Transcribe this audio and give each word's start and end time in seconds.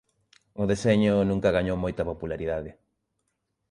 O 0.61 0.63
deseño 0.71 1.13
nunca 1.29 1.55
gañou 1.57 1.77
moita 1.83 2.07
popularidade. 2.11 2.71